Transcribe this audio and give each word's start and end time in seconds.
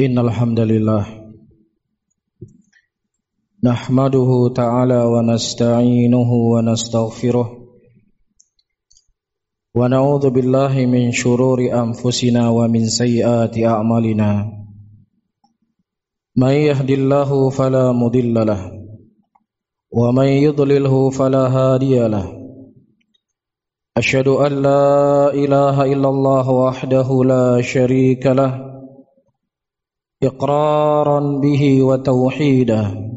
إن 0.00 0.18
الحمد 0.18 0.60
لله 0.60 1.06
نحمده 3.64 4.52
تعالى 4.54 5.02
ونستعينه 5.04 6.30
ونستغفره 6.32 7.48
ونعوذ 9.74 10.30
بالله 10.30 10.86
من 10.86 11.12
شرور 11.12 11.60
أنفسنا 11.62 12.48
ومن 12.48 12.86
سيئات 12.86 13.58
أعمالنا. 13.58 14.52
من 16.36 16.52
يهد 16.52 16.90
الله 16.90 17.50
فلا 17.50 17.92
مضل 17.92 18.34
له 18.46 18.77
ومن 19.90 20.26
يضلله 20.26 21.10
فلا 21.10 21.46
هادي 21.46 22.08
له. 22.08 22.38
أشهد 23.96 24.28
أن 24.28 24.62
لا 24.62 25.34
إله 25.34 25.92
إلا 25.92 26.08
الله 26.08 26.50
وحده 26.50 27.24
لا 27.24 27.60
شريك 27.60 28.26
له. 28.26 28.64
إقرارا 30.22 31.40
به 31.40 31.82
وتوحيدا 31.82 33.10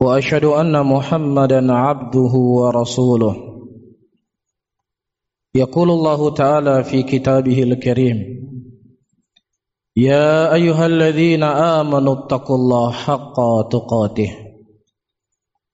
وأشهد 0.00 0.44
أن 0.44 0.86
محمدا 0.86 1.72
عبده 1.72 2.32
ورسوله. 2.34 3.36
يقول 5.54 5.90
الله 5.90 6.34
تعالى 6.34 6.84
في 6.84 7.02
كتابه 7.02 7.62
الكريم 7.62 8.18
يا 9.96 10.54
أيها 10.54 10.86
الذين 10.86 11.42
آمنوا 11.42 12.14
اتقوا 12.14 12.56
الله 12.56 12.90
حق 12.90 13.36
تقاته. 13.70 14.45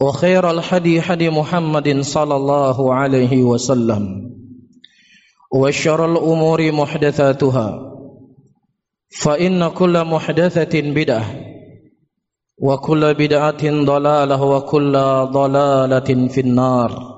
وخير 0.00 0.50
الحدي 0.50 1.00
حدي 1.00 1.30
محمد 1.30 2.00
صلى 2.00 2.36
الله 2.36 2.94
عليه 2.94 3.44
وسلم. 3.44 4.30
وشر 5.54 6.12
الأمور 6.12 6.72
محدثاتها. 6.72 7.92
فإن 9.08 9.68
كل 9.68 10.04
محدثة 10.04 10.80
بدعة. 10.80 11.40
وكل 12.62 13.14
بدعة 13.14 13.84
ضلالة 13.84 14.42
وكل 14.42 14.92
ضلالة 15.32 16.28
في 16.28 16.40
النار. 16.40 17.16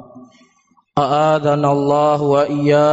أآذنا 0.98 1.72
الله 1.72 2.22
وإياكم 2.22 2.92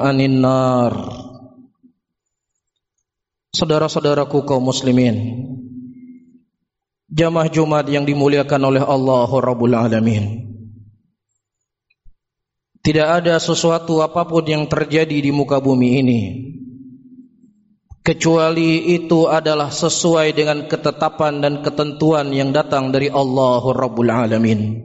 عن 0.00 0.20
النار. 0.20 1.12
Saudara-saudaraku 3.56 4.44
kaum 4.44 4.68
muslimin 4.68 5.16
Jamaah 7.06 7.46
Jumat 7.50 7.86
yang 7.86 8.02
dimuliakan 8.02 8.62
oleh 8.66 8.82
Allah 8.82 9.30
Rabbul 9.30 9.74
Alamin 9.78 10.42
Tidak 12.82 13.06
ada 13.06 13.38
sesuatu 13.38 14.02
apapun 14.02 14.42
yang 14.46 14.66
terjadi 14.66 15.14
di 15.14 15.30
muka 15.30 15.62
bumi 15.62 15.88
ini 16.02 16.20
Kecuali 18.02 18.94
itu 18.94 19.26
adalah 19.26 19.70
sesuai 19.70 20.34
dengan 20.34 20.66
ketetapan 20.66 21.42
dan 21.42 21.54
ketentuan 21.62 22.30
yang 22.34 22.50
datang 22.50 22.90
dari 22.90 23.10
Allah 23.10 23.62
Rabbul 23.62 24.10
Alamin 24.10 24.82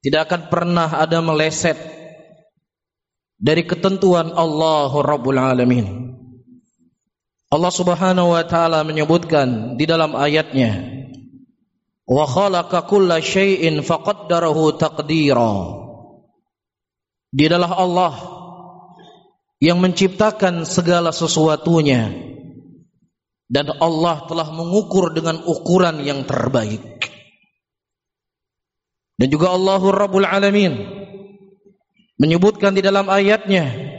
Tidak 0.00 0.20
akan 0.20 0.42
pernah 0.48 1.00
ada 1.00 1.20
meleset 1.20 2.00
dari 3.40 3.64
ketentuan 3.64 4.36
Allah 4.36 4.92
Rabbul 4.92 5.40
Alamin. 5.40 6.09
Allah 7.50 7.72
Subhanahu 7.74 8.30
wa 8.30 8.46
taala 8.46 8.86
menyebutkan 8.86 9.74
di 9.74 9.82
dalam 9.82 10.14
ayatnya 10.14 11.02
wa 12.06 12.22
khalaqa 12.22 12.86
kulla 12.86 13.18
syai'in 13.18 13.82
faqaddarahu 13.82 14.78
taqdira. 14.78 15.82
Di 17.34 17.50
adalah 17.50 17.74
Allah 17.74 18.14
yang 19.58 19.82
menciptakan 19.82 20.62
segala 20.62 21.10
sesuatunya 21.10 22.10
dan 23.50 23.66
Allah 23.82 24.30
telah 24.30 24.46
mengukur 24.54 25.10
dengan 25.10 25.42
ukuran 25.42 26.06
yang 26.06 26.22
terbaik. 26.22 26.86
Dan 29.18 29.26
juga 29.26 29.50
Allahur 29.50 29.98
Rabbul 29.98 30.22
Alamin 30.22 30.86
menyebutkan 32.14 32.78
di 32.78 32.80
dalam 32.80 33.10
ayatnya 33.10 33.89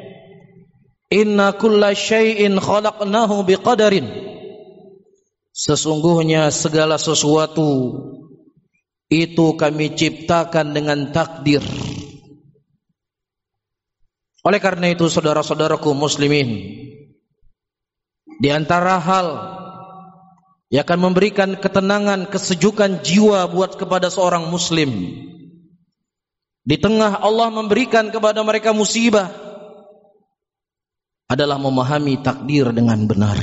inna 1.11 1.53
kulla 1.59 1.91
syai'in 1.91 2.57
khalaqnahu 2.57 3.43
biqadarin. 3.43 4.07
Sesungguhnya 5.51 6.47
segala 6.49 6.95
sesuatu 6.95 7.99
itu 9.11 9.45
kami 9.59 9.91
ciptakan 9.91 10.71
dengan 10.71 11.11
takdir. 11.11 11.59
Oleh 14.41 14.57
karena 14.57 14.89
itu 14.89 15.05
saudara-saudaraku 15.05 15.93
muslimin 15.93 16.49
di 18.41 18.49
antara 18.49 18.97
hal 18.97 19.27
yang 20.71 20.87
akan 20.87 21.11
memberikan 21.11 21.59
ketenangan 21.59 22.31
kesejukan 22.31 23.05
jiwa 23.05 23.45
buat 23.51 23.75
kepada 23.75 24.07
seorang 24.09 24.49
muslim 24.49 24.89
di 26.63 26.77
tengah 26.79 27.21
Allah 27.21 27.53
memberikan 27.53 28.09
kepada 28.09 28.41
mereka 28.41 28.73
musibah 28.73 29.50
adalah 31.31 31.55
memahami 31.55 32.19
takdir 32.19 32.75
dengan 32.75 33.07
benar. 33.07 33.39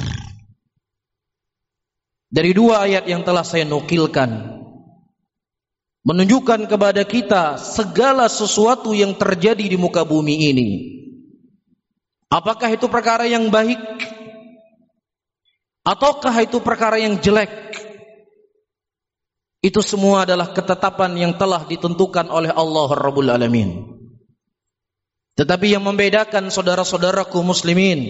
Dari 2.29 2.53
dua 2.53 2.85
ayat 2.85 3.09
yang 3.09 3.25
telah 3.25 3.41
saya 3.41 3.65
nukilkan 3.65 4.61
menunjukkan 6.05 6.69
kepada 6.69 7.01
kita 7.09 7.57
segala 7.57 8.29
sesuatu 8.29 8.93
yang 8.93 9.17
terjadi 9.17 9.65
di 9.65 9.81
muka 9.81 10.05
bumi 10.05 10.53
ini. 10.53 10.69
Apakah 12.29 12.77
itu 12.77 12.85
perkara 12.93 13.25
yang 13.25 13.49
baik 13.49 13.81
ataukah 15.89 16.37
itu 16.45 16.61
perkara 16.61 17.01
yang 17.01 17.17
jelek? 17.17 17.49
Itu 19.65 19.81
semua 19.81 20.29
adalah 20.29 20.53
ketetapan 20.53 21.17
yang 21.17 21.33
telah 21.41 21.65
ditentukan 21.65 22.29
oleh 22.29 22.53
Allah 22.53 22.89
Rabbul 22.93 23.33
Alamin. 23.33 23.98
Tetapi 25.39 25.71
yang 25.71 25.87
membedakan 25.87 26.51
saudara-saudaraku 26.51 27.39
muslimin, 27.47 28.03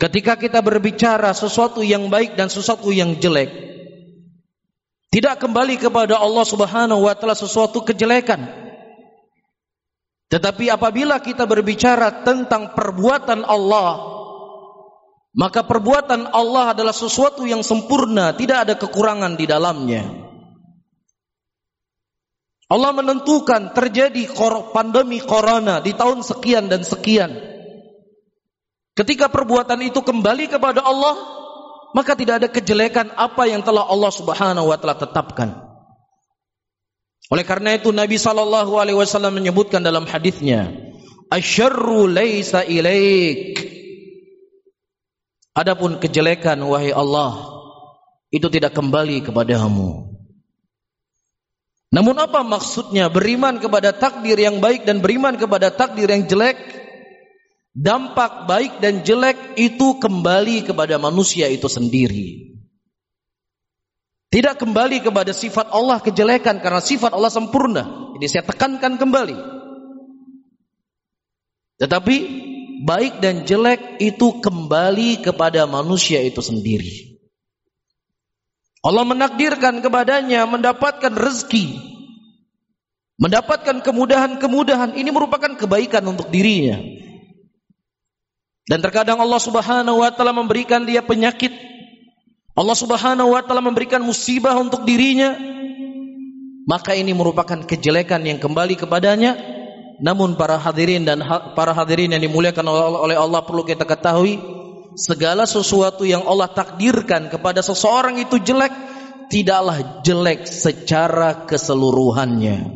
ketika 0.00 0.40
kita 0.40 0.64
berbicara 0.64 1.36
sesuatu 1.36 1.84
yang 1.84 2.08
baik 2.08 2.32
dan 2.32 2.48
sesuatu 2.48 2.88
yang 2.88 3.20
jelek, 3.20 3.52
tidak 5.12 5.36
kembali 5.36 5.76
kepada 5.76 6.16
Allah 6.16 6.48
Subhanahu 6.48 7.04
wa 7.04 7.12
taala 7.12 7.36
sesuatu 7.36 7.84
kejelekan. 7.84 8.40
Tetapi 10.32 10.72
apabila 10.72 11.20
kita 11.20 11.44
berbicara 11.44 12.24
tentang 12.24 12.72
perbuatan 12.72 13.44
Allah, 13.44 14.00
maka 15.36 15.64
perbuatan 15.64 16.28
Allah 16.32 16.72
adalah 16.72 16.92
sesuatu 16.96 17.44
yang 17.44 17.60
sempurna, 17.60 18.32
tidak 18.32 18.68
ada 18.68 18.74
kekurangan 18.80 19.36
di 19.36 19.44
dalamnya. 19.44 20.27
Allah 22.68 22.92
menentukan 22.92 23.72
terjadi 23.72 24.28
pandemi 24.76 25.24
corona 25.24 25.80
di 25.80 25.96
tahun 25.96 26.20
sekian 26.20 26.68
dan 26.68 26.84
sekian. 26.84 27.32
Ketika 28.92 29.32
perbuatan 29.32 29.80
itu 29.88 30.04
kembali 30.04 30.52
kepada 30.52 30.84
Allah, 30.84 31.16
maka 31.96 32.12
tidak 32.12 32.44
ada 32.44 32.48
kejelekan 32.52 33.08
apa 33.16 33.48
yang 33.48 33.64
telah 33.64 33.88
Allah 33.88 34.12
Subhanahu 34.12 34.68
wa 34.68 34.76
taala 34.76 35.00
tetapkan. 35.00 35.48
Oleh 37.28 37.44
karena 37.44 37.76
itu 37.76 37.88
Nabi 37.88 38.20
sallallahu 38.20 38.76
alaihi 38.76 38.96
wasallam 38.96 39.36
menyebutkan 39.36 39.80
dalam 39.80 40.04
hadisnya, 40.04 40.68
"Asyarru 41.32 42.04
laisa 42.08 42.64
ilaik." 42.64 43.56
Adapun 45.56 46.00
kejelekan 46.00 46.60
wahai 46.68 46.92
Allah 46.92 47.36
itu 48.28 48.46
tidak 48.52 48.76
kembali 48.76 49.24
kepadamu. 49.24 50.07
Namun 51.88 52.20
apa 52.20 52.44
maksudnya 52.44 53.08
beriman 53.08 53.56
kepada 53.56 53.96
takdir 53.96 54.36
yang 54.36 54.60
baik 54.60 54.84
dan 54.84 55.00
beriman 55.00 55.40
kepada 55.40 55.72
takdir 55.72 56.08
yang 56.08 56.28
jelek? 56.28 56.56
Dampak 57.72 58.44
baik 58.50 58.82
dan 58.82 59.00
jelek 59.06 59.56
itu 59.56 59.96
kembali 59.96 60.68
kepada 60.68 61.00
manusia 61.00 61.48
itu 61.48 61.70
sendiri. 61.70 62.58
Tidak 64.28 64.60
kembali 64.60 65.00
kepada 65.00 65.32
sifat 65.32 65.72
Allah 65.72 66.04
kejelekan 66.04 66.60
karena 66.60 66.84
sifat 66.84 67.16
Allah 67.16 67.32
sempurna. 67.32 68.12
Ini 68.20 68.26
saya 68.28 68.44
tekankan 68.44 69.00
kembali. 69.00 69.38
Tetapi 71.80 72.16
baik 72.84 73.24
dan 73.24 73.48
jelek 73.48 73.96
itu 74.02 74.42
kembali 74.44 75.24
kepada 75.24 75.64
manusia 75.64 76.20
itu 76.20 76.44
sendiri. 76.44 77.17
Allah 78.82 79.04
menakdirkan 79.04 79.82
kepadanya 79.82 80.46
mendapatkan 80.46 81.12
rezeki. 81.12 81.96
Mendapatkan 83.18 83.82
kemudahan-kemudahan 83.82 84.94
ini 84.94 85.10
merupakan 85.10 85.50
kebaikan 85.58 86.06
untuk 86.06 86.30
dirinya. 86.30 86.78
Dan 88.70 88.78
terkadang 88.78 89.18
Allah 89.18 89.42
Subhanahu 89.42 90.06
wa 90.06 90.10
taala 90.14 90.30
memberikan 90.30 90.86
dia 90.86 91.02
penyakit 91.02 91.50
Allah 92.58 92.74
subhanahu 92.74 93.38
wa 93.38 93.40
ta'ala 93.46 93.62
memberikan 93.62 94.02
musibah 94.02 94.58
untuk 94.58 94.82
dirinya 94.82 95.38
maka 96.66 96.90
ini 96.90 97.14
merupakan 97.14 97.62
kejelekan 97.62 98.18
yang 98.26 98.42
kembali 98.42 98.74
kepadanya 98.74 99.38
namun 100.02 100.34
para 100.34 100.58
hadirin 100.58 101.06
dan 101.06 101.22
ha 101.22 101.54
para 101.54 101.70
hadirin 101.70 102.10
yang 102.10 102.22
dimuliakan 102.22 102.66
oleh 103.06 103.14
Allah 103.14 103.46
perlu 103.46 103.62
kita 103.62 103.86
ketahui 103.86 104.42
segala 104.98 105.46
sesuatu 105.46 106.02
yang 106.02 106.26
Allah 106.26 106.50
takdirkan 106.50 107.30
kepada 107.30 107.62
seseorang 107.62 108.18
itu 108.18 108.42
jelek 108.42 108.74
tidaklah 109.30 110.02
jelek 110.02 110.50
secara 110.50 111.46
keseluruhannya 111.46 112.74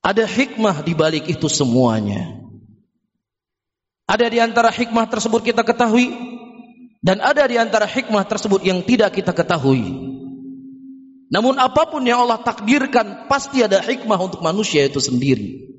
ada 0.00 0.24
hikmah 0.24 0.86
di 0.86 0.94
balik 0.94 1.26
itu 1.26 1.50
semuanya 1.50 2.38
ada 4.06 4.26
di 4.30 4.38
antara 4.38 4.70
hikmah 4.70 5.10
tersebut 5.10 5.42
kita 5.42 5.66
ketahui 5.66 6.30
dan 7.00 7.22
ada 7.24 7.48
di 7.48 7.56
antara 7.56 7.88
hikmah 7.88 8.28
tersebut 8.28 8.60
yang 8.60 8.84
tidak 8.84 9.16
kita 9.16 9.32
ketahui. 9.32 9.88
Namun 11.32 11.56
apa 11.56 11.88
pun 11.88 12.04
yang 12.04 12.26
Allah 12.26 12.42
takdirkan 12.44 13.30
pasti 13.30 13.64
ada 13.64 13.80
hikmah 13.80 14.18
untuk 14.20 14.44
manusia 14.44 14.84
itu 14.84 15.00
sendiri. 15.00 15.69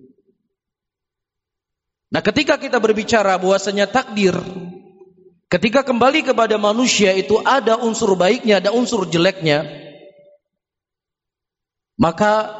Nah 2.12 2.19
ketika 2.19 2.60
kita 2.60 2.78
berbicara 2.78 3.40
bahwasanya 3.40 3.88
takdir 3.88 4.36
ketika 5.48 5.88
kembali 5.88 6.28
kepada 6.28 6.60
manusia 6.60 7.16
itu 7.16 7.40
ada 7.44 7.80
unsur 7.80 8.19
baiknya, 8.19 8.60
ada 8.60 8.75
unsur 8.75 9.08
jeleknya. 9.08 9.63
Maka 11.96 12.52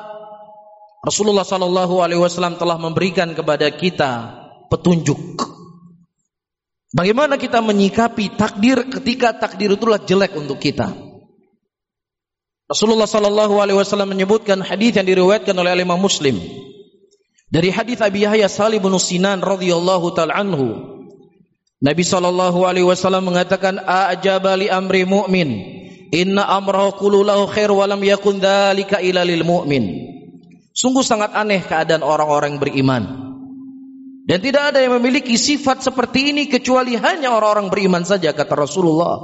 Rasulullah 1.04 1.44
sallallahu 1.44 2.00
alaihi 2.00 2.22
wasallam 2.22 2.56
telah 2.56 2.78
memberikan 2.78 3.34
kepada 3.34 3.68
kita 3.74 4.40
petunjuk 4.70 5.18
Bagaimana 6.92 7.40
kita 7.40 7.64
menyikapi 7.64 8.36
takdir 8.36 8.84
ketika 8.92 9.32
takdir 9.32 9.72
itulah 9.72 9.96
jelek 10.04 10.36
untuk 10.36 10.60
kita? 10.60 10.92
Rasulullah 12.68 13.08
sallallahu 13.08 13.64
alaihi 13.64 13.80
wasallam 13.80 14.12
menyebutkan 14.12 14.60
hadis 14.60 15.00
yang 15.00 15.08
diriwayatkan 15.08 15.56
oleh 15.56 15.72
Imam 15.80 16.00
Muslim 16.00 16.36
dari 17.52 17.68
hadis 17.68 18.00
Abi 18.00 18.24
Yahya 18.24 18.48
Salih 18.48 18.80
bin 18.80 18.96
Sinan 18.96 19.44
radhiyallahu 19.44 20.16
taala 20.16 20.40
anhu. 20.40 20.88
Nabi 21.84 22.08
sallallahu 22.08 22.64
alaihi 22.64 22.88
wasallam 22.88 23.28
mengatakan 23.28 23.82
ajaba 23.84 24.56
li 24.56 24.72
amri 24.72 25.04
mu'min 25.04 25.50
inna 26.16 26.48
amrahu 26.48 26.96
kulluhu 26.96 27.52
khair 27.52 27.68
wa 27.76 27.84
lam 27.84 28.00
yakun 28.00 28.40
dzalika 28.40 29.04
illa 29.04 29.28
lil 29.28 29.44
mu'min. 29.44 29.84
Sungguh 30.72 31.04
sangat 31.04 31.36
aneh 31.36 31.60
keadaan 31.60 32.00
orang-orang 32.08 32.56
beriman. 32.56 33.04
Dan 34.24 34.40
tidak 34.40 34.72
ada 34.72 34.80
yang 34.80 34.96
memiliki 35.02 35.36
sifat 35.36 35.84
seperti 35.84 36.32
ini 36.32 36.48
kecuali 36.48 36.96
hanya 36.96 37.36
orang-orang 37.36 37.68
beriman 37.68 38.08
saja 38.08 38.32
kata 38.32 38.56
Rasulullah. 38.56 39.20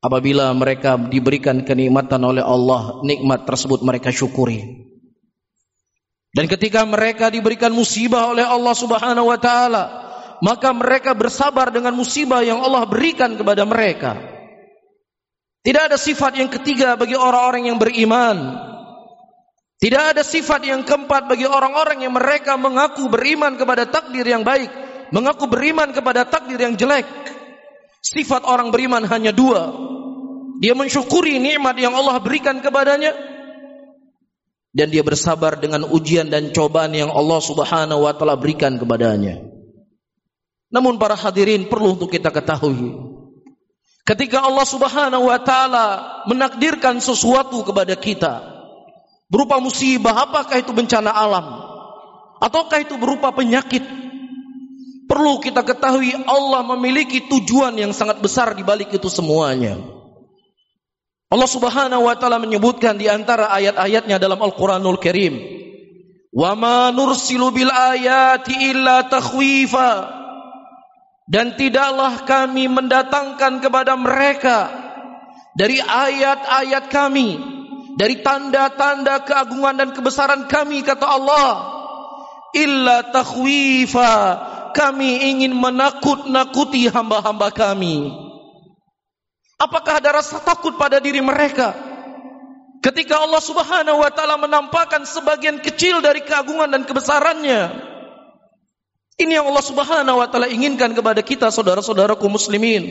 Apabila 0.00 0.48
mereka 0.56 0.96
diberikan 0.96 1.62
kenikmatan 1.66 2.22
oleh 2.24 2.40
Allah, 2.40 3.04
nikmat 3.04 3.44
tersebut 3.44 3.84
mereka 3.84 4.08
syukuri. 4.08 4.91
Dan 6.32 6.48
ketika 6.48 6.80
mereka 6.88 7.28
diberikan 7.28 7.68
musibah 7.76 8.32
oleh 8.32 8.44
Allah 8.44 8.72
Subhanahu 8.72 9.28
wa 9.28 9.36
taala, 9.36 9.84
maka 10.40 10.72
mereka 10.72 11.12
bersabar 11.12 11.68
dengan 11.68 11.92
musibah 11.92 12.40
yang 12.40 12.64
Allah 12.64 12.88
berikan 12.88 13.36
kepada 13.36 13.68
mereka. 13.68 14.16
Tidak 15.62 15.92
ada 15.92 16.00
sifat 16.00 16.40
yang 16.40 16.50
ketiga 16.50 16.96
bagi 16.96 17.14
orang-orang 17.14 17.68
yang 17.68 17.78
beriman. 17.78 18.58
Tidak 19.78 20.16
ada 20.16 20.24
sifat 20.24 20.66
yang 20.66 20.82
keempat 20.88 21.28
bagi 21.28 21.44
orang-orang 21.44 22.02
yang 22.02 22.14
mereka 22.16 22.56
mengaku 22.56 23.12
beriman 23.12 23.54
kepada 23.60 23.86
takdir 23.86 24.24
yang 24.26 24.42
baik, 24.42 24.72
mengaku 25.12 25.46
beriman 25.46 25.92
kepada 25.92 26.24
takdir 26.26 26.58
yang 26.58 26.74
jelek. 26.80 27.06
Sifat 28.02 28.42
orang 28.48 28.72
beriman 28.74 29.04
hanya 29.06 29.30
dua. 29.30 29.70
Dia 30.58 30.74
mensyukuri 30.74 31.38
nikmat 31.38 31.78
yang 31.78 31.94
Allah 31.94 32.18
berikan 32.18 32.58
kepadanya 32.58 33.31
dan 34.72 34.88
dia 34.88 35.04
bersabar 35.04 35.60
dengan 35.60 35.84
ujian 35.84 36.32
dan 36.32 36.48
cobaan 36.50 36.96
yang 36.96 37.12
Allah 37.12 37.40
Subhanahu 37.44 38.08
wa 38.08 38.12
taala 38.16 38.40
berikan 38.40 38.80
kepadanya. 38.80 39.44
Namun 40.72 40.96
para 40.96 41.12
hadirin 41.12 41.68
perlu 41.68 42.00
untuk 42.00 42.08
kita 42.08 42.32
ketahui 42.32 43.12
ketika 44.02 44.42
Allah 44.42 44.66
Subhanahu 44.66 45.28
wa 45.30 45.38
taala 45.38 45.86
menakdirkan 46.26 46.98
sesuatu 46.98 47.62
kepada 47.62 47.94
kita, 47.94 48.42
berupa 49.30 49.62
musibah, 49.62 50.26
apakah 50.26 50.58
itu 50.58 50.72
bencana 50.74 51.12
alam? 51.12 51.46
Ataukah 52.42 52.82
itu 52.82 52.98
berupa 52.98 53.30
penyakit? 53.30 53.84
Perlu 55.06 55.44
kita 55.44 55.60
ketahui 55.60 56.16
Allah 56.24 56.64
memiliki 56.74 57.28
tujuan 57.28 57.76
yang 57.76 57.92
sangat 57.92 58.18
besar 58.24 58.56
di 58.56 58.64
balik 58.64 58.90
itu 58.90 59.12
semuanya. 59.12 59.76
Allah 61.32 61.48
Subhanahu 61.48 62.04
wa 62.04 62.14
taala 62.20 62.36
menyebutkan 62.36 63.00
di 63.00 63.08
antara 63.08 63.48
ayat-ayatnya 63.56 64.20
dalam 64.20 64.36
Al-Qur'anul 64.36 65.00
Karim, 65.00 65.40
"Wa 66.28 66.52
ma 66.52 66.92
nursilu 66.92 67.48
bil 67.56 67.72
ayati 67.72 68.68
illa 68.68 69.08
takhwifa." 69.08 70.20
Dan 71.24 71.56
tidaklah 71.56 72.28
kami 72.28 72.68
mendatangkan 72.68 73.64
kepada 73.64 73.96
mereka 73.96 74.68
dari 75.56 75.80
ayat-ayat 75.80 76.92
kami 76.92 77.40
dari 77.96 78.20
tanda-tanda 78.20 79.24
keagungan 79.24 79.80
dan 79.80 79.88
kebesaran 79.96 80.48
kami 80.52 80.84
kata 80.84 81.08
Allah 81.08 81.50
illa 82.52 83.08
takhwifa 83.08 84.12
kami 84.76 85.32
ingin 85.32 85.56
menakut-nakuti 85.56 86.92
hamba-hamba 86.92 87.48
kami 87.52 88.12
apakah 89.62 90.02
ada 90.02 90.18
rasa 90.18 90.42
takut 90.42 90.74
pada 90.74 90.98
diri 90.98 91.22
mereka 91.22 91.70
ketika 92.82 93.22
Allah 93.22 93.38
Subhanahu 93.38 94.02
wa 94.02 94.10
taala 94.10 94.34
menampakkan 94.42 95.06
sebagian 95.06 95.62
kecil 95.62 96.02
dari 96.02 96.26
keagungan 96.26 96.66
dan 96.66 96.82
kebesarannya 96.82 97.70
ini 99.22 99.38
yang 99.38 99.46
Allah 99.46 99.62
Subhanahu 99.62 100.18
wa 100.18 100.26
taala 100.26 100.50
inginkan 100.50 100.90
kepada 100.98 101.22
kita 101.22 101.54
saudara-saudaraku 101.54 102.26
muslimin 102.26 102.90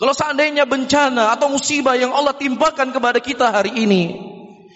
kalau 0.00 0.16
seandainya 0.16 0.64
bencana 0.64 1.36
atau 1.36 1.52
musibah 1.52 1.92
yang 1.92 2.16
Allah 2.16 2.32
timpakan 2.32 2.88
kepada 2.88 3.20
kita 3.20 3.52
hari 3.52 3.76
ini 3.76 4.16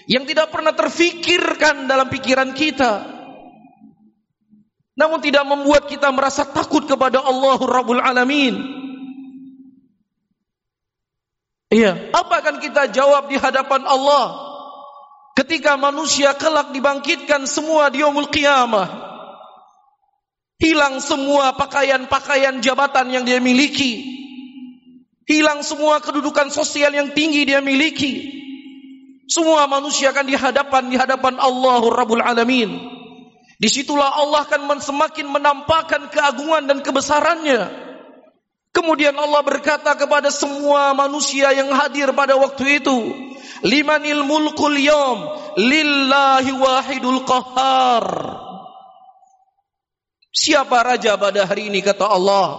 yang 0.05 0.29
tidak 0.29 0.53
pernah 0.53 0.77
terfikirkan 0.77 1.89
dalam 1.89 2.13
pikiran 2.13 2.53
kita 2.53 3.15
namun 4.95 5.19
tidak 5.19 5.43
membuat 5.43 5.91
kita 5.91 6.07
merasa 6.15 6.47
takut 6.47 6.87
kepada 6.87 7.19
Allah 7.19 7.59
Rabbul 7.59 7.99
Alamin. 7.99 8.84
Iya, 11.75 12.15
apa 12.15 12.39
akan 12.39 12.63
kita 12.63 12.95
jawab 12.95 13.27
di 13.27 13.35
hadapan 13.35 13.83
Allah 13.83 14.31
ketika 15.35 15.75
manusia 15.75 16.31
kelak 16.39 16.71
dibangkitkan 16.71 17.51
semua 17.51 17.91
di 17.91 17.99
yaumul 17.99 18.31
qiyamah? 18.31 18.87
Hilang 20.63 21.03
semua 21.03 21.59
pakaian-pakaian 21.59 22.63
jabatan 22.63 23.11
yang 23.11 23.27
dia 23.27 23.43
miliki. 23.43 24.07
Hilang 25.27 25.67
semua 25.67 25.99
kedudukan 25.99 26.47
sosial 26.55 26.95
yang 26.95 27.11
tinggi 27.11 27.43
dia 27.43 27.59
miliki. 27.59 28.23
Semua 29.27 29.67
manusia 29.67 30.15
akan 30.15 30.31
dihadapan 30.31 30.95
di 30.95 30.95
hadapan 30.95 31.43
Allah 31.43 31.83
Rabbul 31.83 32.23
Alamin. 32.23 32.71
Disitulah 33.59 34.15
Allah 34.15 34.47
akan 34.47 34.79
semakin 34.79 35.27
menampakkan 35.27 36.07
keagungan 36.15 36.71
dan 36.71 36.87
kebesarannya. 36.87 37.84
Kemudian 38.75 39.15
Allah 39.15 39.39
berkata 39.47 39.95
kepada 39.95 40.35
semua 40.35 40.91
manusia 40.99 41.55
yang 41.55 41.71
hadir 41.71 42.11
pada 42.11 42.35
waktu 42.35 42.83
itu, 42.83 42.99
limanil 43.63 44.27
mulkul 44.27 44.75
yawm 44.75 45.31
lillahi 45.55 46.51
wahidul 46.59 47.23
qahar 47.23 48.07
siapa 50.35 50.83
raja 50.83 51.15
pada 51.15 51.47
hari 51.47 51.71
ini 51.71 51.81
kata 51.81 52.05
Allah? 52.11 52.59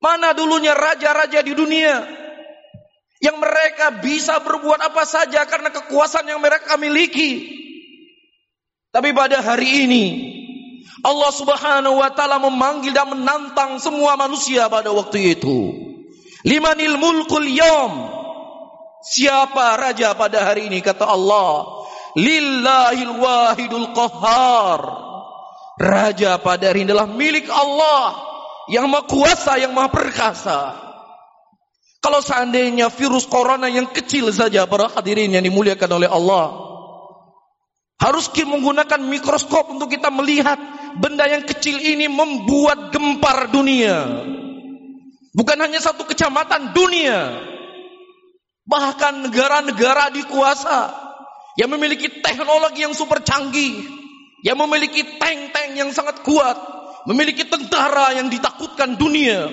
Mana 0.00 0.32
dulunya 0.32 0.72
raja-raja 0.72 1.44
di 1.44 1.52
dunia 1.52 2.06
yang 3.20 3.36
mereka 3.36 4.00
bisa 4.00 4.40
berbuat 4.40 4.80
apa 4.80 5.04
saja 5.04 5.44
karena 5.44 5.68
kekuasaan 5.68 6.30
yang 6.30 6.40
mereka 6.40 6.80
miliki? 6.80 7.58
Tapi 8.94 9.12
pada 9.12 9.44
hari 9.44 9.84
ini 9.84 10.04
Allah 11.00 11.30
Subhanahu 11.32 11.96
wa 11.96 12.10
taala 12.12 12.36
memanggil 12.42 12.92
dan 12.92 13.08
menantang 13.08 13.80
semua 13.80 14.18
manusia 14.20 14.68
pada 14.68 14.92
waktu 14.92 15.38
itu. 15.38 15.58
Limanil 16.44 16.96
mulkul 17.00 17.48
yawm. 17.48 18.20
Siapa 19.00 19.80
raja 19.80 20.12
pada 20.12 20.44
hari 20.44 20.68
ini? 20.68 20.84
Kata 20.84 21.08
Allah. 21.08 21.80
Lillahil 22.18 23.22
wahidul 23.22 23.94
qahar 23.94 24.82
Raja 25.78 26.42
pada 26.42 26.68
hari 26.68 26.84
ini 26.84 26.92
adalah 26.92 27.08
milik 27.08 27.48
Allah. 27.48 28.28
Yang 28.68 28.86
maha 28.86 29.04
kuasa, 29.08 29.52
yang 29.56 29.72
maha 29.72 29.88
perkasa. 29.88 30.76
Kalau 32.00 32.20
seandainya 32.20 32.92
virus 32.92 33.28
corona 33.28 33.68
yang 33.68 33.92
kecil 33.92 34.32
saja 34.32 34.64
Para 34.64 34.88
hadirin 34.88 35.36
yang 35.36 35.44
dimuliakan 35.44 36.00
oleh 36.00 36.08
Allah 36.08 36.69
Harus 38.00 38.32
kita 38.32 38.48
menggunakan 38.48 39.00
mikroskop 39.04 39.76
untuk 39.76 39.92
kita 39.92 40.08
melihat 40.08 40.56
Benda 40.98 41.28
yang 41.28 41.46
kecil 41.46 41.78
ini 41.78 42.08
membuat 42.08 42.90
gempar 42.90 43.52
dunia 43.52 44.26
Bukan 45.36 45.56
hanya 45.60 45.78
satu 45.78 46.08
kecamatan 46.08 46.74
dunia 46.74 47.50
bahkan 48.70 49.26
negara-negara 49.26 50.14
dikuasa 50.14 50.94
yang 51.58 51.74
memiliki 51.74 52.22
teknologi 52.22 52.86
yang 52.86 52.94
super 52.94 53.18
canggih, 53.18 53.82
yang 54.46 54.54
memiliki 54.54 55.18
tank-tank 55.18 55.74
yang 55.74 55.90
sangat 55.90 56.22
kuat, 56.22 56.54
memiliki 57.10 57.42
tentara 57.50 58.14
yang 58.14 58.30
ditakutkan 58.30 58.94
dunia. 58.94 59.50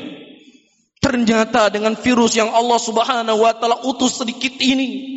Ternyata 1.02 1.74
dengan 1.74 1.98
virus 1.98 2.38
yang 2.38 2.54
Allah 2.54 2.78
Subhanahu 2.78 3.42
wa 3.42 3.54
taala 3.58 3.82
utus 3.90 4.22
sedikit 4.22 4.54
ini 4.62 5.17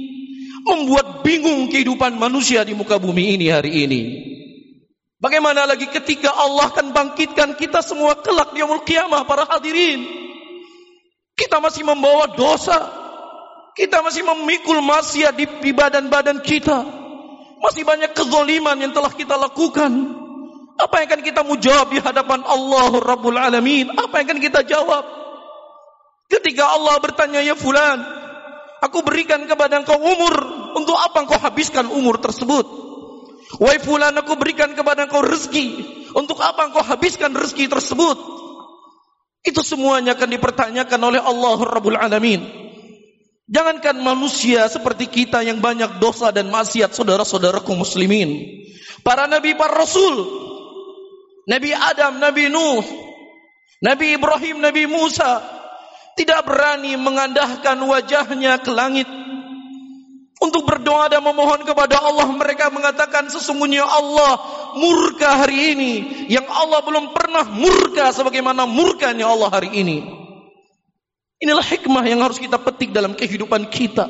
membuat 0.64 1.22
bingung 1.24 1.68
kehidupan 1.72 2.16
manusia 2.16 2.64
di 2.64 2.76
muka 2.76 3.00
bumi 3.00 3.36
ini 3.38 3.46
hari 3.48 3.84
ini. 3.86 4.02
Bagaimana 5.20 5.68
lagi 5.68 5.84
ketika 5.92 6.32
Allah 6.32 6.72
akan 6.72 6.96
bangkitkan 6.96 7.52
kita 7.60 7.84
semua 7.84 8.16
kelak 8.24 8.56
di 8.56 8.64
yaumul 8.64 8.80
kiamah 8.88 9.28
para 9.28 9.44
hadirin? 9.44 10.00
Kita 11.36 11.60
masih 11.60 11.84
membawa 11.84 12.32
dosa, 12.32 12.88
kita 13.76 14.00
masih 14.00 14.24
memikul 14.24 14.80
maksiat 14.80 15.36
di, 15.36 15.72
badan-badan 15.76 16.40
kita. 16.40 16.84
Masih 17.60 17.84
banyak 17.84 18.16
kezaliman 18.16 18.80
yang 18.80 18.92
telah 18.96 19.12
kita 19.12 19.36
lakukan. 19.36 19.92
Apa 20.80 21.04
yang 21.04 21.12
akan 21.12 21.20
kita 21.20 21.40
jawab 21.60 21.92
di 21.92 22.00
hadapan 22.00 22.40
Allah 22.48 22.88
Rabbul 22.96 23.36
Alamin? 23.36 23.92
Apa 23.92 24.24
yang 24.24 24.32
akan 24.32 24.40
kita 24.40 24.64
jawab? 24.64 25.04
Ketika 26.32 26.64
Allah 26.64 26.96
bertanya, 27.04 27.44
Ya 27.44 27.52
Fulan, 27.52 28.19
aku 28.80 29.04
berikan 29.04 29.44
kepada 29.44 29.80
engkau 29.80 30.00
umur. 30.00 30.34
Untuk 30.70 30.96
apa 30.96 31.26
engkau 31.26 31.38
habiskan 31.38 31.88
umur 31.90 32.18
tersebut? 32.18 32.66
Wahai 33.58 33.82
Fulan, 33.82 34.14
aku 34.14 34.38
berikan 34.38 34.72
kepada 34.72 35.04
engkau 35.04 35.20
rezeki. 35.20 36.00
Untuk 36.14 36.38
apa 36.40 36.70
engkau 36.70 36.82
habiskan 36.82 37.34
rezeki 37.34 37.66
tersebut? 37.70 38.16
Itu 39.40 39.64
semuanya 39.64 40.14
akan 40.14 40.28
dipertanyakan 40.36 41.00
oleh 41.00 41.20
Allah 41.20 41.58
Rabbul 41.58 41.96
Alamin. 41.96 42.40
Jangankan 43.50 43.98
manusia 43.98 44.70
seperti 44.70 45.10
kita 45.10 45.42
yang 45.42 45.58
banyak 45.58 45.98
dosa 45.98 46.30
dan 46.30 46.54
maksiat 46.54 46.94
saudara-saudaraku 46.94 47.74
muslimin. 47.74 48.62
Para 49.02 49.26
nabi, 49.26 49.58
para 49.58 49.74
rasul. 49.74 50.22
Nabi 51.50 51.74
Adam, 51.74 52.22
Nabi 52.22 52.46
Nuh. 52.46 52.84
Nabi 53.82 54.14
Ibrahim, 54.14 54.62
Nabi 54.62 54.86
Musa. 54.86 55.59
Tidak 56.20 56.44
berani 56.44 57.00
mengandahkan 57.00 57.80
wajahnya 57.80 58.60
ke 58.60 58.68
langit. 58.68 59.08
Untuk 60.40 60.68
berdoa 60.68 61.08
dan 61.08 61.24
memohon 61.24 61.64
kepada 61.64 61.96
Allah. 61.96 62.28
Mereka 62.28 62.68
mengatakan 62.68 63.32
sesungguhnya 63.32 63.88
Allah 63.88 64.36
murka 64.76 65.40
hari 65.40 65.72
ini. 65.72 65.92
Yang 66.28 66.44
Allah 66.52 66.84
belum 66.84 67.16
pernah 67.16 67.48
murka 67.48 68.12
sebagaimana 68.12 68.68
murkanya 68.68 69.32
Allah 69.32 69.48
hari 69.48 69.72
ini. 69.80 70.04
Inilah 71.40 71.64
hikmah 71.64 72.04
yang 72.04 72.20
harus 72.20 72.36
kita 72.36 72.60
petik 72.60 72.92
dalam 72.92 73.16
kehidupan 73.16 73.72
kita. 73.72 74.04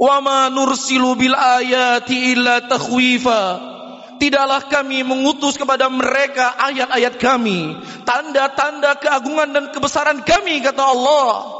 Wa 0.00 0.24
ma 0.24 0.48
nursilu 0.48 1.12
bil 1.12 1.36
ayati 1.36 2.32
illa 2.32 2.64
takhwifa. 2.64 3.73
Tidaklah 4.20 4.70
kami 4.70 5.02
mengutus 5.02 5.58
kepada 5.58 5.90
mereka 5.90 6.54
ayat-ayat 6.56 7.18
kami, 7.18 7.76
tanda-tanda 8.06 8.96
keagungan 8.96 9.50
dan 9.50 9.64
kebesaran 9.74 10.22
kami 10.22 10.62
kata 10.62 10.80
Allah, 10.80 11.50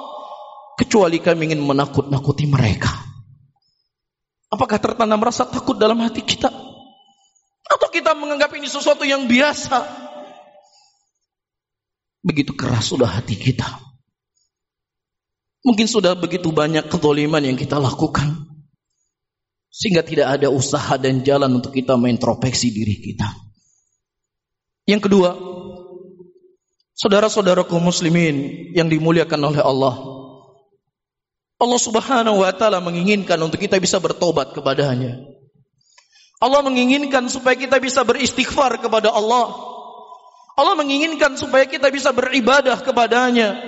kecuali 0.78 1.18
kami 1.18 1.50
ingin 1.50 1.62
menakut-nakuti 1.62 2.46
mereka. 2.46 2.90
Apakah 4.54 4.78
tertanam 4.78 5.18
rasa 5.18 5.50
takut 5.50 5.74
dalam 5.74 5.98
hati 5.98 6.22
kita? 6.22 6.46
Atau 7.64 7.88
kita 7.90 8.14
menganggap 8.14 8.54
ini 8.54 8.70
sesuatu 8.70 9.02
yang 9.02 9.26
biasa? 9.26 9.82
Begitu 12.22 12.54
keras 12.54 12.94
sudah 12.94 13.10
hati 13.10 13.34
kita. 13.34 13.66
Mungkin 15.64 15.88
sudah 15.88 16.12
begitu 16.14 16.52
banyak 16.52 16.92
kezaliman 16.92 17.40
yang 17.40 17.56
kita 17.56 17.80
lakukan. 17.80 18.43
Sehingga 19.74 20.06
tidak 20.06 20.38
ada 20.38 20.54
usaha 20.54 20.94
dan 20.94 21.26
jalan 21.26 21.58
untuk 21.58 21.74
kita 21.74 21.98
mengintrospeksi 21.98 22.70
diri 22.70 22.94
kita. 23.02 23.26
Yang 24.86 25.10
kedua, 25.10 25.34
saudara-saudaraku 26.94 27.74
muslimin 27.82 28.70
yang 28.70 28.86
dimuliakan 28.86 29.40
oleh 29.50 29.58
Allah. 29.66 29.94
Allah 31.58 31.80
subhanahu 31.82 32.46
wa 32.46 32.54
ta'ala 32.54 32.78
menginginkan 32.78 33.40
untuk 33.42 33.58
kita 33.58 33.82
bisa 33.82 33.98
bertobat 33.98 34.54
kepadanya. 34.54 35.18
Allah 36.38 36.60
menginginkan 36.62 37.26
supaya 37.26 37.58
kita 37.58 37.82
bisa 37.82 38.06
beristighfar 38.06 38.78
kepada 38.78 39.10
Allah. 39.10 39.58
Allah 40.54 40.74
menginginkan 40.78 41.34
supaya 41.34 41.66
kita 41.66 41.90
bisa 41.90 42.14
beribadah 42.14 42.78
kepadanya 42.78 43.58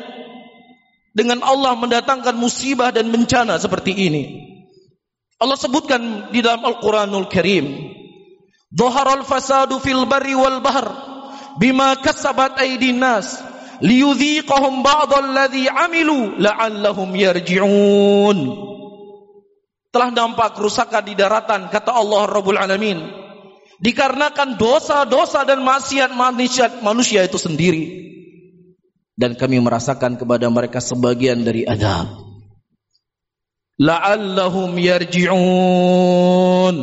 dengan 1.16 1.42
Allah 1.42 1.74
mendatangkan 1.74 2.36
musibah 2.38 2.94
dan 2.94 3.10
bencana 3.10 3.58
seperti 3.58 3.90
ini. 3.96 4.45
Allah 5.36 5.58
sebutkan 5.60 6.32
di 6.32 6.40
dalam 6.40 6.64
Al-Quranul 6.64 7.28
Karim. 7.28 7.92
Zuhar 8.72 9.08
al-fasadu 9.08 9.80
fil 9.80 10.04
barri 10.08 10.36
wal 10.36 10.60
bahr 10.60 10.88
bima 11.56 11.96
kasabat 11.96 12.60
aydin 12.60 13.00
nas 13.00 13.40
liyudhiqahum 13.80 14.84
ba'd 14.84 15.12
alladhi 15.12 15.68
amilu 15.68 16.36
la'allahum 16.40 17.12
yarji'un. 17.12 18.38
Telah 19.92 20.08
nampak 20.12 20.60
kerusakan 20.60 21.04
di 21.08 21.16
daratan 21.16 21.72
kata 21.72 21.92
Allah 21.92 22.28
Rabbul 22.28 22.60
Alamin. 22.60 23.00
Dikarenakan 23.76 24.56
dosa-dosa 24.56 25.44
dan 25.44 25.60
maksiat 25.60 26.16
manusia, 26.16 26.72
manusia 26.80 27.24
itu 27.28 27.36
sendiri 27.36 28.06
dan 29.16 29.32
kami 29.32 29.58
merasakan 29.58 30.20
kepada 30.20 30.46
mereka 30.52 30.78
sebagian 30.78 31.40
dari 31.40 31.64
azab. 31.64 32.25
La'allahum 33.76 34.72
yarji'un. 34.80 36.76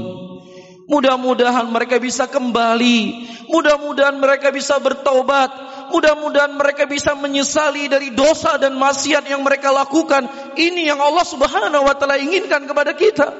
Mudah-mudahan 0.85 1.65
mereka 1.73 1.97
bisa 1.97 2.29
kembali. 2.29 3.25
Mudah-mudahan 3.49 4.13
mereka 4.21 4.53
bisa 4.53 4.77
bertaubat. 4.77 5.49
Mudah-mudahan 5.89 6.53
mereka 6.53 6.85
bisa 6.85 7.17
menyesali 7.17 7.89
dari 7.89 8.13
dosa 8.13 8.61
dan 8.61 8.77
maksiat 8.77 9.25
yang 9.25 9.41
mereka 9.41 9.73
lakukan. 9.73 10.29
Ini 10.53 10.93
yang 10.93 11.01
Allah 11.01 11.25
Subhanahu 11.25 11.81
wa 11.81 11.95
taala 11.97 12.21
inginkan 12.21 12.69
kepada 12.69 12.93
kita. 12.93 13.33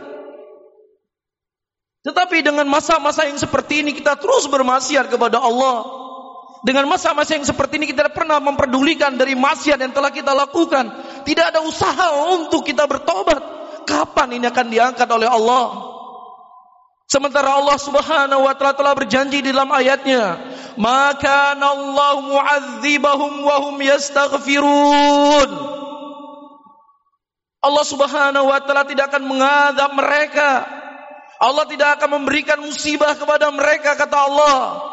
Tetapi 2.04 2.44
dengan 2.44 2.68
masa-masa 2.68 3.30
yang 3.30 3.38
seperti 3.38 3.86
ini 3.86 3.96
kita 3.96 4.18
terus 4.20 4.50
bermaksiat 4.50 5.08
kepada 5.08 5.40
Allah 5.40 6.04
dengan 6.64 6.88
masa-masa 6.88 7.36
yang 7.36 7.44
seperti 7.44 7.76
ini 7.76 7.92
kita 7.92 8.08
tidak 8.08 8.16
pernah 8.16 8.40
memperdulikan 8.40 9.20
dari 9.20 9.36
maksiat 9.36 9.84
yang 9.84 9.92
telah 9.92 10.16
kita 10.16 10.32
lakukan. 10.32 10.96
Tidak 11.24 11.46
ada 11.56 11.64
usaha 11.64 12.36
untuk 12.36 12.68
kita 12.68 12.88
bertobat. 12.88 13.42
Kapan 13.84 14.40
ini 14.40 14.46
akan 14.48 14.68
diangkat 14.72 15.08
oleh 15.12 15.28
Allah? 15.28 15.92
Sementara 17.08 17.60
Allah 17.60 17.78
Subhanahu 17.78 18.48
wa 18.48 18.54
taala 18.56 18.74
telah 18.74 18.96
berjanji 18.96 19.44
di 19.44 19.52
dalam 19.52 19.70
ayatnya, 19.70 20.40
"Maka 20.80 21.54
Allah 21.54 22.16
mu'adzibahum 22.24 23.44
wa 23.44 23.58
hum 23.70 23.76
yastaghfirun." 23.84 25.50
Allah 27.64 27.86
Subhanahu 27.88 28.48
wa 28.48 28.60
taala 28.64 28.88
tidak 28.88 29.12
akan 29.12 29.24
mengadab 29.30 29.92
mereka. 29.96 30.64
Allah 31.44 31.68
tidak 31.68 32.00
akan 32.00 32.24
memberikan 32.24 32.60
musibah 32.64 33.20
kepada 33.20 33.52
mereka 33.52 34.00
kata 34.00 34.16
Allah 34.16 34.93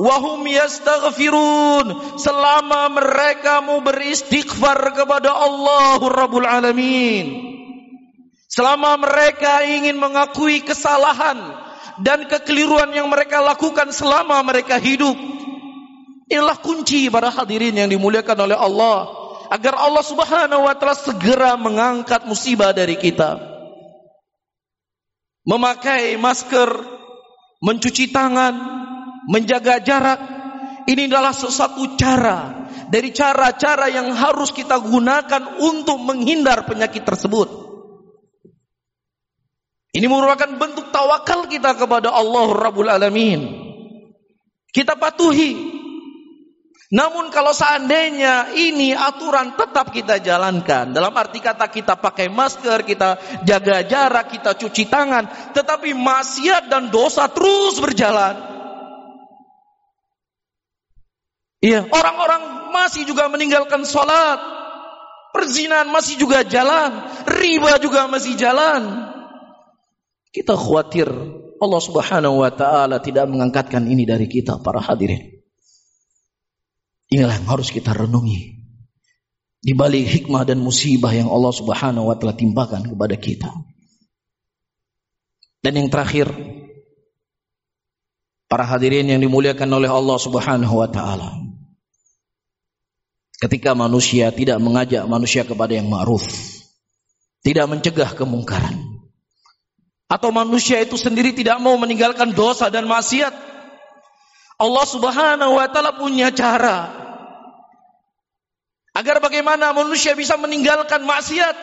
wahum 0.00 0.44
yastaghfirun 0.46 2.18
selama 2.20 2.92
mereka 2.92 3.64
mau 3.64 3.80
beristighfar 3.84 4.96
kepada 4.96 5.32
Allah 5.32 5.98
Rabbul 6.00 6.46
Alamin 6.46 7.50
Selama 8.50 8.98
mereka 8.98 9.62
ingin 9.62 9.94
mengakui 9.94 10.66
kesalahan 10.66 11.38
dan 12.02 12.26
kekeliruan 12.26 12.90
yang 12.90 13.06
mereka 13.06 13.38
lakukan 13.38 13.94
selama 13.94 14.42
mereka 14.42 14.74
hidup. 14.82 15.14
Inilah 16.26 16.58
kunci 16.58 17.06
para 17.14 17.30
hadirin 17.30 17.78
yang 17.78 17.86
dimuliakan 17.86 18.50
oleh 18.50 18.58
Allah. 18.58 19.06
Agar 19.54 19.78
Allah 19.78 20.02
subhanahu 20.02 20.66
wa 20.66 20.74
ta'ala 20.74 20.98
segera 20.98 21.54
mengangkat 21.54 22.26
musibah 22.26 22.74
dari 22.74 22.98
kita. 22.98 23.38
Memakai 25.46 26.18
masker, 26.18 26.70
mencuci 27.62 28.10
tangan, 28.10 28.54
menjaga 29.30 29.78
jarak. 29.78 30.20
Ini 30.90 31.06
adalah 31.06 31.30
sesuatu 31.30 31.94
cara 31.94 32.66
dari 32.90 33.14
cara-cara 33.14 33.86
yang 33.86 34.10
harus 34.10 34.50
kita 34.50 34.82
gunakan 34.82 35.62
untuk 35.62 36.02
menghindar 36.02 36.66
penyakit 36.66 37.06
tersebut. 37.06 37.70
Ini 39.94 40.06
merupakan 40.06 40.50
bentuk 40.58 40.90
tawakal 40.90 41.46
kita 41.46 41.78
kepada 41.78 42.10
Allah 42.10 42.46
Rabbul 42.50 42.90
Alamin. 42.90 43.70
Kita 44.70 44.98
patuhi. 44.98 45.78
Namun 46.90 47.30
kalau 47.30 47.54
seandainya 47.54 48.50
ini 48.50 48.90
aturan 48.90 49.54
tetap 49.54 49.94
kita 49.94 50.18
jalankan. 50.18 50.90
Dalam 50.90 51.14
arti 51.14 51.38
kata 51.38 51.70
kita 51.70 51.94
pakai 52.02 52.26
masker, 52.26 52.82
kita 52.82 53.42
jaga 53.46 53.86
jarak, 53.86 54.34
kita 54.34 54.58
cuci 54.58 54.90
tangan. 54.90 55.54
Tetapi 55.54 55.94
maksiat 55.94 56.66
dan 56.66 56.90
dosa 56.90 57.30
terus 57.30 57.78
berjalan. 57.78 58.49
Iya, 61.60 61.84
orang-orang 61.92 62.72
masih 62.72 63.04
juga 63.04 63.28
meninggalkan 63.28 63.84
sholat. 63.84 64.40
Perzinahan 65.30 65.92
masih 65.92 66.16
juga 66.16 66.40
jalan. 66.40 67.04
Riba 67.28 67.76
juga 67.78 68.08
masih 68.08 68.34
jalan. 68.34 69.12
Kita 70.32 70.56
khawatir 70.56 71.06
Allah 71.60 71.82
Subhanahu 71.84 72.40
wa 72.40 72.50
taala 72.54 73.04
tidak 73.04 73.28
mengangkatkan 73.28 73.84
ini 73.84 74.08
dari 74.08 74.24
kita 74.24 74.64
para 74.64 74.80
hadirin. 74.80 75.42
Inilah 77.12 77.36
yang 77.36 77.48
harus 77.50 77.68
kita 77.68 77.92
renungi. 77.92 78.62
Di 79.60 79.76
balik 79.76 80.08
hikmah 80.08 80.48
dan 80.48 80.64
musibah 80.64 81.12
yang 81.12 81.28
Allah 81.28 81.52
Subhanahu 81.52 82.08
wa 82.08 82.16
taala 82.16 82.32
timpakan 82.32 82.88
kepada 82.88 83.20
kita. 83.20 83.52
Dan 85.60 85.76
yang 85.76 85.92
terakhir 85.92 86.32
para 88.48 88.64
hadirin 88.64 89.12
yang 89.12 89.20
dimuliakan 89.20 89.68
oleh 89.68 89.92
Allah 89.92 90.16
Subhanahu 90.16 90.74
wa 90.80 90.88
taala. 90.88 91.49
Ketika 93.40 93.72
manusia 93.72 94.28
tidak 94.28 94.60
mengajak 94.60 95.08
manusia 95.08 95.48
kepada 95.48 95.72
yang 95.72 95.88
ma'ruf, 95.88 96.28
tidak 97.40 97.66
mencegah 97.72 98.12
kemungkaran, 98.12 99.00
atau 100.10 100.34
manusia 100.34 100.82
itu 100.82 100.98
sendiri 100.98 101.30
tidak 101.30 101.62
mau 101.62 101.78
meninggalkan 101.78 102.34
dosa 102.34 102.66
dan 102.66 102.90
maksiat. 102.90 103.32
Allah 104.60 104.86
Subhanahu 104.90 105.56
wa 105.56 105.66
taala 105.72 105.96
punya 105.96 106.28
cara 106.34 106.90
agar 108.90 109.22
bagaimana 109.22 109.70
manusia 109.70 110.18
bisa 110.18 110.34
meninggalkan 110.34 111.06
maksiat. 111.06 111.56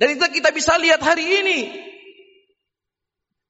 Dan 0.00 0.16
itu 0.16 0.24
kita 0.40 0.48
bisa 0.54 0.80
lihat 0.80 1.04
hari 1.04 1.26
ini. 1.44 1.58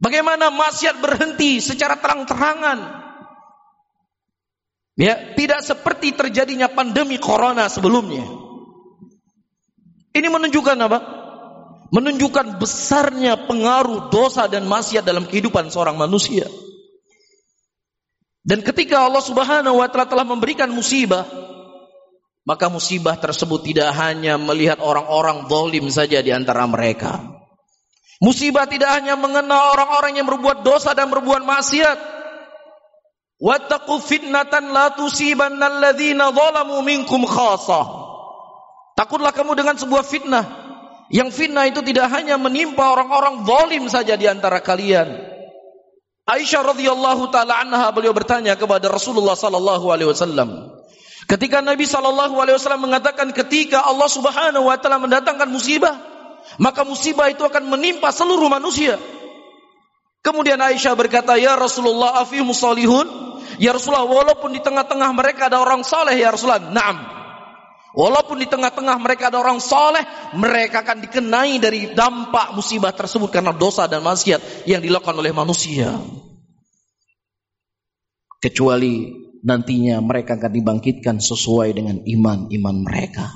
Bagaimana 0.01 0.51
maksiat 0.51 0.99
berhenti 0.99 1.63
secara 1.63 2.01
terang-terangan. 2.01 3.00
Ya, 5.01 5.33
tidak 5.33 5.65
seperti 5.65 6.13
terjadinya 6.13 6.69
pandemi 6.69 7.17
corona 7.17 7.73
sebelumnya. 7.73 8.29
Ini 10.13 10.29
menunjukkan 10.29 10.77
apa? 10.77 11.21
menunjukkan 11.91 12.63
besarnya 12.63 13.51
pengaruh 13.51 14.15
dosa 14.15 14.47
dan 14.47 14.67
maksiat 14.67 15.03
dalam 15.03 15.27
kehidupan 15.27 15.75
seorang 15.75 15.99
manusia. 15.99 16.47
Dan 18.41 18.65
ketika 18.65 19.05
Allah 19.05 19.21
Subhanahu 19.21 19.83
wa 19.83 19.91
taala 19.91 20.09
telah 20.09 20.25
memberikan 20.25 20.71
musibah, 20.71 21.27
maka 22.47 22.73
musibah 22.73 23.19
tersebut 23.19 23.67
tidak 23.67 23.91
hanya 23.99 24.41
melihat 24.41 24.81
orang-orang 24.81 25.51
zalim 25.51 25.87
saja 25.93 26.25
di 26.25 26.33
antara 26.33 26.65
mereka. 26.65 27.21
Musibah 28.23 28.65
tidak 28.71 29.01
hanya 29.01 29.19
mengenal 29.19 29.77
orang-orang 29.77 30.23
yang 30.23 30.27
berbuat 30.31 30.63
dosa 30.65 30.95
dan 30.97 31.11
berbuat 31.11 31.45
maksiat. 31.45 32.20
Wattaqu 33.41 34.05
fitnatan 34.05 34.69
la 34.69 34.93
tusibanna 34.93 35.73
alladhina 35.73 36.29
zalamu 36.29 36.85
minkum 36.85 37.25
khassah. 37.25 37.89
Takutlah 39.01 39.33
kamu 39.33 39.57
dengan 39.57 39.81
sebuah 39.81 40.05
fitnah 40.05 40.45
yang 41.11 41.35
fitnah 41.35 41.67
itu 41.67 41.83
tidak 41.83 42.07
hanya 42.15 42.39
menimpa 42.39 42.95
orang-orang 42.95 43.43
zalim 43.43 43.85
saja 43.91 44.15
di 44.15 44.31
antara 44.31 44.63
kalian. 44.63 45.11
Aisyah 46.31 46.63
radhiyallahu 46.63 47.35
taala 47.35 47.59
anha 47.59 47.91
beliau 47.91 48.15
bertanya 48.15 48.55
kepada 48.55 48.87
Rasulullah 48.87 49.35
sallallahu 49.35 49.91
alaihi 49.91 50.07
wasallam. 50.07 50.71
Ketika 51.27 51.59
Nabi 51.59 51.83
sallallahu 51.91 52.39
alaihi 52.39 52.55
wasallam 52.55 52.87
mengatakan 52.87 53.35
ketika 53.35 53.83
Allah 53.83 54.07
Subhanahu 54.07 54.71
wa 54.71 54.79
taala 54.79 55.03
mendatangkan 55.03 55.51
musibah, 55.51 55.99
maka 56.63 56.87
musibah 56.87 57.27
itu 57.27 57.43
akan 57.43 57.67
menimpa 57.67 58.15
seluruh 58.15 58.47
manusia. 58.47 58.95
Kemudian 60.21 60.61
Aisyah 60.61 60.93
berkata, 60.93 61.41
"Ya 61.41 61.57
Rasulullah, 61.57 62.21
afihum 62.21 62.53
salihun?" 62.53 63.09
Ya 63.61 63.77
Rasulullah, 63.77 64.09
walaupun 64.09 64.57
di 64.57 64.61
tengah-tengah 64.61 65.11
mereka 65.13 65.53
ada 65.53 65.61
orang 65.61 65.85
saleh 65.85 66.17
ya 66.17 66.33
Rasulullah. 66.33 66.73
Naam. 66.73 67.21
Walaupun 67.91 68.39
di 68.39 68.47
tengah-tengah 68.47 69.03
mereka 69.03 69.35
ada 69.35 69.43
orang 69.43 69.59
soleh, 69.59 70.07
mereka 70.39 70.87
akan 70.87 71.03
dikenai 71.03 71.59
dari 71.59 71.91
dampak 71.91 72.55
musibah 72.55 72.95
tersebut 72.95 73.35
karena 73.35 73.51
dosa 73.51 73.91
dan 73.91 74.07
maksiat 74.07 74.65
yang 74.71 74.79
dilakukan 74.79 75.19
oleh 75.19 75.35
manusia. 75.35 75.99
Kecuali 78.39 79.11
nantinya 79.43 79.99
mereka 79.99 80.39
akan 80.39 80.53
dibangkitkan 80.55 81.19
sesuai 81.19 81.75
dengan 81.75 81.99
iman-iman 82.07 82.77
mereka. 82.87 83.27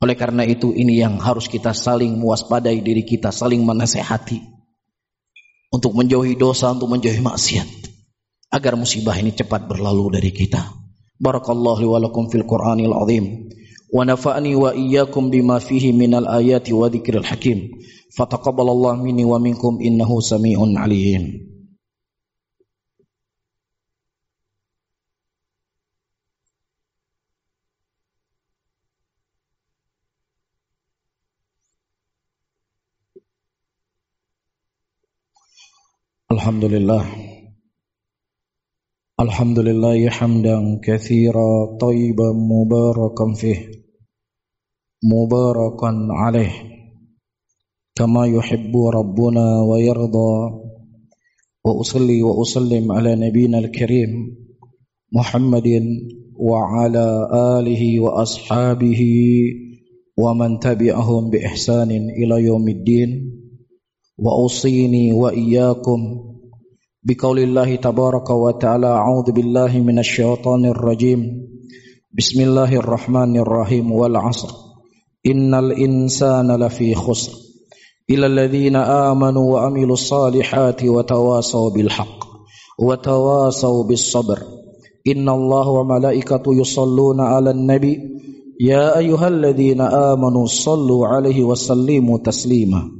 Oleh 0.00 0.16
karena 0.16 0.48
itu 0.48 0.72
ini 0.72 0.96
yang 0.96 1.20
harus 1.20 1.44
kita 1.46 1.76
saling 1.76 2.16
mewaspadai 2.16 2.80
diri 2.80 3.04
kita, 3.04 3.28
saling 3.28 3.62
menasehati. 3.62 4.53
untuk 5.74 5.90
menjauhi 5.98 6.38
dosa, 6.38 6.70
untuk 6.70 6.86
menjauhi 6.86 7.18
maksiat. 7.18 7.66
Agar 8.54 8.78
musibah 8.78 9.18
ini 9.18 9.34
cepat 9.34 9.66
berlalu 9.66 10.14
dari 10.14 10.30
kita. 10.30 10.62
Barakallahu 11.18 11.82
li 11.82 11.88
walakum 11.90 12.30
fil 12.30 12.46
Qur'anil 12.46 12.94
azim. 12.94 13.50
Wa 13.90 14.06
nafa'ani 14.06 14.54
wa 14.54 14.70
iyyakum 14.70 15.34
bima 15.34 15.58
fihi 15.58 15.90
minal 15.90 16.30
ayati 16.30 16.70
wa 16.70 16.86
dzikril 16.86 17.26
hakim. 17.26 17.74
Fataqabbalallahu 18.14 19.02
minni 19.02 19.26
wa 19.26 19.42
minkum 19.42 19.82
innahu 19.82 20.22
samii'un 20.22 20.78
'aliim. 20.78 21.53
الحمد 36.32 36.64
لله 36.64 37.04
الحمد 39.20 39.58
لله 39.58 40.08
حمدا 40.10 40.80
كثيرا 40.84 41.76
طيبا 41.80 42.28
مباركا 42.32 43.26
فيه 43.40 43.58
مباركا 45.04 45.90
عليه 46.10 46.52
كما 47.94 48.26
يحب 48.26 48.76
ربنا 48.94 49.62
ويرضى 49.70 50.34
وأصلي 51.64 52.22
وأسلم 52.22 52.92
على 52.92 53.14
نبينا 53.16 53.58
الكريم 53.58 54.10
محمد 55.12 55.68
وعلى 56.38 57.06
آله 57.58 58.00
وأصحابه 58.00 59.00
ومن 60.18 60.58
تبعهم 60.58 61.30
بإحسان 61.30 61.90
إلى 61.90 62.42
يوم 62.44 62.68
الدين 62.68 63.10
وأوصيني 64.18 65.12
وإياكم 65.12 66.00
بقول 67.02 67.38
الله 67.38 67.74
تبارك 67.74 68.30
وتعالى 68.30 68.86
أعوذ 68.86 69.32
بالله 69.32 69.78
من 69.78 69.98
الشيطان 69.98 70.64
الرجيم. 70.66 71.48
بسم 72.18 72.40
الله 72.40 72.76
الرحمن 72.76 73.36
الرحيم 73.36 73.92
والعصر. 73.92 74.48
إن 75.26 75.54
الإنسان 75.54 76.56
لفي 76.56 76.94
خسر. 76.94 77.32
إلى 78.10 78.26
الذين 78.26 78.76
آمنوا 78.76 79.52
وعملوا 79.52 79.92
الصالحات 79.92 80.84
وتواصوا 80.84 81.70
بالحق 81.70 82.18
وتواصوا 82.78 83.84
بالصبر. 83.84 84.38
إن 85.06 85.28
الله 85.28 85.68
وملائكته 85.68 86.54
يصلون 86.54 87.20
على 87.20 87.50
النبي. 87.50 88.00
يا 88.60 88.98
أيها 88.98 89.28
الذين 89.28 89.80
آمنوا 89.80 90.46
صلوا 90.46 91.06
عليه 91.06 91.44
وسلموا 91.44 92.18
تسليما. 92.18 92.90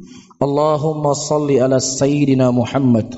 اللهم 0.43 1.13
صل 1.13 1.53
على 1.53 1.81
سيدنا 1.81 2.51
محمد 2.51 3.15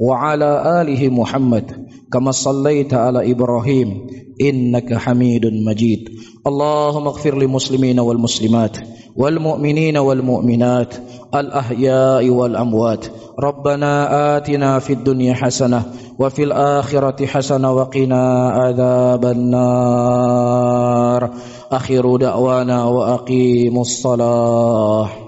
وعلى 0.00 0.82
آله 0.82 1.08
محمد 1.08 1.86
كما 2.12 2.30
صليت 2.30 2.94
على 2.94 3.30
إبراهيم 3.30 4.06
إنك 4.40 4.94
حميد 4.94 5.46
مجيد. 5.46 6.08
اللهم 6.46 7.06
اغفر 7.06 7.38
للمسلمين 7.38 8.00
والمسلمات 8.00 8.76
والمؤمنين 9.16 9.96
والمؤمنات 9.96 10.94
الأحياء 11.34 12.30
والأموات. 12.30 13.06
ربنا 13.40 14.36
آتنا 14.36 14.78
في 14.78 14.92
الدنيا 14.92 15.34
حسنة 15.34 15.82
وفي 16.18 16.42
الآخرة 16.42 17.26
حسنة 17.26 17.72
وقنا 17.72 18.48
عذاب 18.48 19.24
النار. 19.24 21.30
أخر 21.72 22.16
دعوانا 22.16 22.84
وأقيموا 22.84 23.82
الصلاة. 23.82 25.25